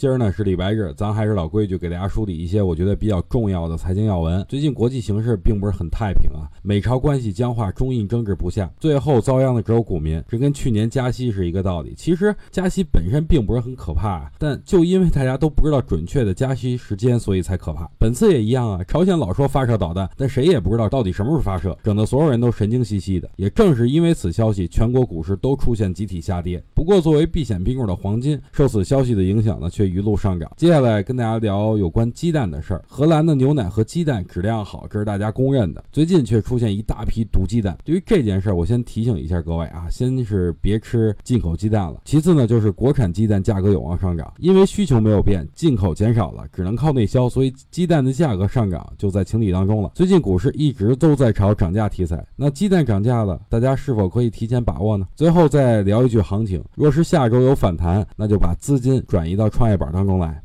[0.00, 4.42] 今儿呢是礼拜日，咱还是老规矩，给大家梳理一些我觉得比较重要的财经要闻。
[4.48, 10.24] 最近国际形势并不是很太平啊，美朝关系僵化，中印争执不下，最后遭殃的只有股民。
[10.26, 11.92] 这跟去年加息是一个道理。
[11.98, 17.86] 其实加息本身并不是很可怕，但就因为大家都不知道准确的加息时间，所以才可怕。
[17.98, 23.28] 本次也一样啊，朝鲜老说发射导弹，但谁也不知道到底什么时候发射，整得所有人都神经兮兮的。
[23.36, 26.64] 也正是因为此消息，全国股市都出现集体下跌。
[26.72, 30.50] 不过作为避险品种的黄金，受此消息的影响呢，却一路上涨。
[30.56, 32.84] 接下来跟大家聊有关鸡蛋的事儿。
[32.88, 35.84] 荷兰的牛奶和鸡蛋质量好，这是大家公认的。
[35.90, 37.76] 最近却出现一大批毒鸡蛋。
[37.84, 42.00] 对于这件事儿，我先提醒一下各位啊，先是别吃进口鸡蛋了。
[42.04, 49.90] 其次呢，就是国产鸡蛋价格有望上涨，因为需求没有变，进口减少了，只能靠内销，所以鸡蛋的价格上涨就在情理当中了。
[49.94, 55.06] 最近股市一直都在炒涨价题材，那鸡蛋涨价了，大家是否可以提前把握呢？
[55.14, 60.42] 最后再聊一句行情，若是下周有反弹，那就把资金转移到创业板当中来。